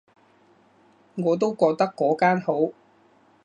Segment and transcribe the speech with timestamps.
[1.13, 2.73] 我都覺得嗰間好